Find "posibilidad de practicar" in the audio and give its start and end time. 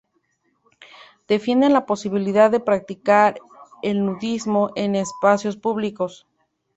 1.85-3.39